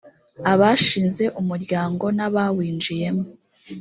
abashinze 0.51 1.23
umuryango 1.41 2.05
n 2.17 2.19
abawinjiyemo 2.27 3.25